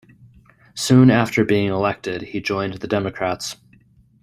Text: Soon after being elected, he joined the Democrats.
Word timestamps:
Soon 0.73 1.11
after 1.11 1.45
being 1.45 1.67
elected, 1.67 2.23
he 2.23 2.41
joined 2.41 2.73
the 2.79 2.87
Democrats. 2.87 3.57